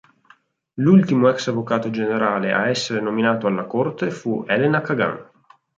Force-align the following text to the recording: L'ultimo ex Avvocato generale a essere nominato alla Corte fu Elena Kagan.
L'ultimo 0.77 1.29
ex 1.29 1.47
Avvocato 1.49 1.91
generale 1.91 2.51
a 2.51 2.67
essere 2.69 3.01
nominato 3.01 3.45
alla 3.45 3.65
Corte 3.65 4.09
fu 4.09 4.43
Elena 4.47 4.81
Kagan. 4.81 5.29